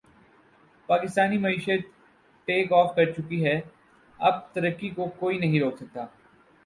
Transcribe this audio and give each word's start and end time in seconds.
پاکستانی 0.89 1.37
معشیت 1.37 1.85
take 2.47 2.73
off 2.73 2.95
کرچکی 2.95 3.43
ھے 3.45 3.59
اب 4.19 4.41
ترقی 4.53 4.89
کو 4.89 5.07
کوئی 5.19 5.37
نہیں 5.37 5.59
روک 5.59 5.77
سکتا 5.77 6.05